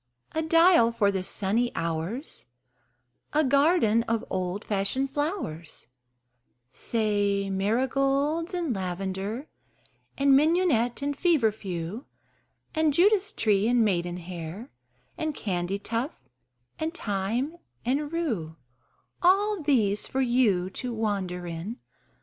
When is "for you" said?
20.07-20.71